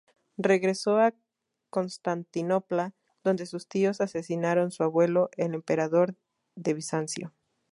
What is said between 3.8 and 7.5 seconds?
asesinaron su abuelo, el emperador de Bizancio.